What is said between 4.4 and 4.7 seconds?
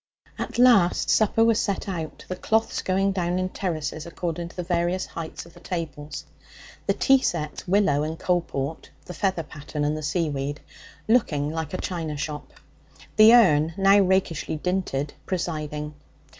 to the